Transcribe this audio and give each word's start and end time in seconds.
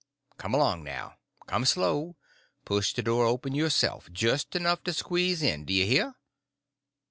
Come 0.39 0.55
along 0.55 0.83
now. 0.83 1.17
Come 1.45 1.63
slow; 1.63 2.15
push 2.65 2.91
the 2.95 3.03
door 3.03 3.27
open 3.27 3.53
yourself—just 3.53 4.55
enough 4.55 4.83
to 4.85 4.93
squeeze 4.93 5.43
in, 5.43 5.63
d' 5.65 5.69
you 5.73 5.85
hear?" 5.85 6.15